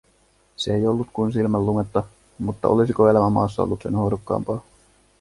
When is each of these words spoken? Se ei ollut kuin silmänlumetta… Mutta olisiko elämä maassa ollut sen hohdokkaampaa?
Se 0.55 0.73
ei 0.73 0.87
ollut 0.87 1.07
kuin 1.13 1.33
silmänlumetta… 1.33 2.03
Mutta 2.39 2.67
olisiko 2.67 3.07
elämä 3.09 3.29
maassa 3.29 3.63
ollut 3.63 3.81
sen 3.81 3.95
hohdokkaampaa? 3.95 4.63